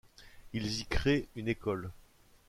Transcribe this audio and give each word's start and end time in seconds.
Ils 0.53 0.79
y 0.79 0.85
créent 0.87 1.27
une 1.35 1.47
école. 1.47 1.91